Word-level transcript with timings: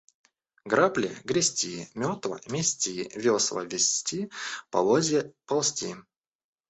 Грабли– 0.65 1.11
грести, 1.29 1.87
метла– 1.99 2.37
мести, 2.53 2.95
весла– 3.23 3.63
везти, 3.71 4.31
полозья– 4.71 5.31
ползти. 5.47 5.95